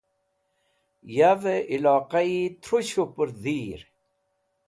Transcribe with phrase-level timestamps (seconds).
[1.15, 2.25] Yavẽ iyloqi
[2.63, 3.79] tru shupr dhir.